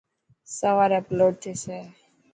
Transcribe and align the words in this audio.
سواري 0.57 0.95
اپلوڊ 1.01 1.33
ٿيسي. 1.43 1.79